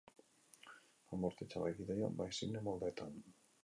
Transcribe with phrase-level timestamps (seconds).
[1.11, 3.19] Lan bortitza bai gidoian bai zine moldeetan.